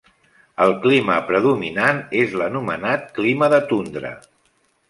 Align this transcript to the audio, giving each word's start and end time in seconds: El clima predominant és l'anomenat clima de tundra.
El 0.63 0.71
clima 0.85 1.17
predominant 1.27 2.01
és 2.23 2.35
l'anomenat 2.43 3.07
clima 3.19 3.55
de 3.55 3.61
tundra. 3.75 4.17